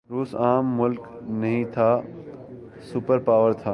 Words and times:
روس 0.09 0.35
عام 0.35 0.65
ملک 0.77 1.01
نہ 1.41 1.53
تھا، 1.73 2.01
سپر 2.81 3.19
پاور 3.19 3.51
تھا۔ 3.53 3.69